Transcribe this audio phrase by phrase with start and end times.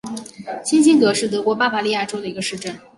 [0.63, 2.75] 金钦格是德国巴伐利亚州的一个市镇。